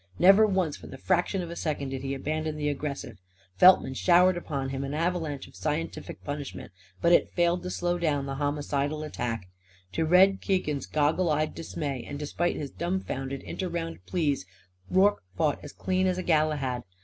Never 0.17 0.47
once 0.47 0.77
for 0.77 0.87
the 0.87 0.97
fraction 0.97 1.43
of 1.43 1.51
a 1.51 1.55
second 1.55 1.89
did 1.89 2.01
he 2.01 2.15
abandon 2.15 2.55
the 2.55 2.69
aggressive. 2.69 3.19
Feltman 3.57 3.93
showered 3.93 4.35
upon 4.35 4.69
him 4.69 4.83
an 4.83 4.95
avalanche 4.95 5.45
of 5.47 5.55
scientific 5.55 6.23
punishment. 6.23 6.71
But 7.03 7.11
it 7.11 7.29
failed 7.29 7.61
to 7.61 7.69
slow 7.69 7.99
down 7.99 8.25
that 8.25 8.37
homicidal 8.37 9.03
attack. 9.03 9.47
To 9.91 10.03
Red 10.03 10.41
Keegan's 10.41 10.87
goggle 10.87 11.29
eyed 11.29 11.53
dismay 11.53 12.03
and 12.03 12.17
despite 12.17 12.55
his 12.55 12.71
dumfounded 12.71 13.41
inter 13.43 13.67
round 13.69 14.03
pleas, 14.07 14.47
Rorke 14.89 15.21
fought 15.37 15.59
as 15.61 15.71
clean 15.71 16.07
as 16.07 16.17
a 16.17 16.23
Galahad. 16.23 16.81